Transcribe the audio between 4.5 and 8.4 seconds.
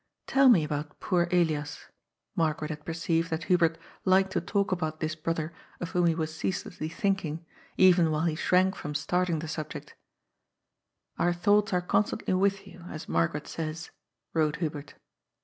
about this brother of whom he was ceaselessly thinking, even while he